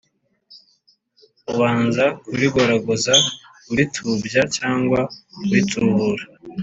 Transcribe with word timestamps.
ubanza 1.51 2.05
kurigoragoza 2.25 3.13
(uritubya 3.71 4.41
cyangwa 4.57 4.99
uritubura) 5.43 6.23